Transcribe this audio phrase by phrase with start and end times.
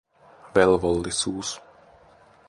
[0.55, 1.61] Velvollisuus.